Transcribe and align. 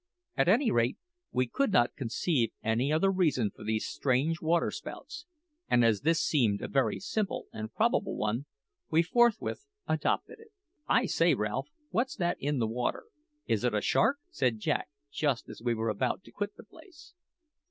At 0.35 0.47
any 0.47 0.71
rate, 0.71 0.97
we 1.31 1.45
could 1.47 1.71
not 1.71 1.95
conceive 1.95 2.49
any 2.63 2.91
other 2.91 3.11
reason 3.11 3.51
for 3.51 3.63
these 3.63 3.85
strange 3.85 4.41
waterspouts, 4.41 5.27
and 5.69 5.85
as 5.85 6.01
this 6.01 6.19
seemed 6.19 6.59
a 6.63 6.67
very 6.67 6.99
simple 6.99 7.45
and 7.53 7.71
probable 7.71 8.15
one, 8.17 8.47
we 8.89 9.03
forthwith 9.03 9.67
adopted 9.87 10.39
it. 10.39 10.51
"I 10.87 11.05
say, 11.05 11.35
Ralph, 11.35 11.69
what's 11.91 12.15
that 12.15 12.37
in 12.39 12.57
the 12.57 12.65
water? 12.65 13.03
Is 13.45 13.63
it 13.63 13.75
a 13.75 13.81
shark?" 13.81 14.17
said 14.31 14.57
Jack 14.57 14.89
just 15.11 15.47
as 15.47 15.61
we 15.61 15.75
were 15.75 15.89
about 15.89 16.23
to 16.23 16.31
quit 16.31 16.55
the 16.55 16.63
place. 16.63 17.13